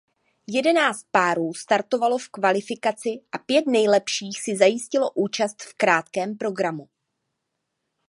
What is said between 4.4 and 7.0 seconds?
si zajistilo účast v krátkém programu.